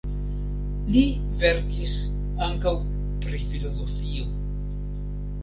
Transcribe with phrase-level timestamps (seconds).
[0.95, 1.03] Li
[1.43, 1.97] verkis
[2.47, 2.73] ankaŭ
[3.27, 4.27] pri filozofio.